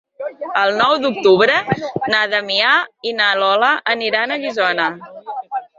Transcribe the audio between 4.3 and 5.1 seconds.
a Guissona.